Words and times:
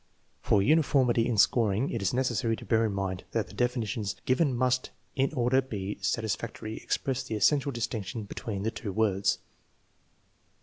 For 0.41 0.63
uniformity 0.63 1.27
in 1.27 1.37
scoring 1.37 1.91
it 1.91 2.01
is 2.01 2.11
necessary 2.11 2.55
to 2.55 2.65
bear 2.65 2.87
in 2.87 2.91
mind 2.91 3.23
that 3.33 3.49
the 3.49 3.53
definitions 3.53 4.15
given 4.25 4.57
must, 4.57 4.89
in 5.15 5.31
order 5.35 5.61
to 5.61 5.67
be 5.67 5.99
satisfactory, 6.01 6.77
express 6.77 7.21
the 7.21 7.35
essential 7.35 7.71
distinction 7.71 8.23
between 8.23 8.63
the 8.63 8.71
two 8.71 8.91
words. 8.91 9.37